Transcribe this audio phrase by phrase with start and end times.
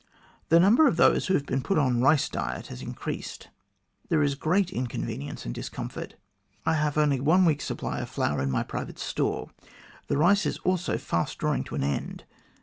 [0.49, 3.49] The number of those who have been put on rice diet has increased.
[4.09, 6.15] There is great in convenience and discomfort.
[6.65, 9.51] I have only one week's supply of flour in my private store.
[10.07, 12.23] The rice also is fast drawing to an end.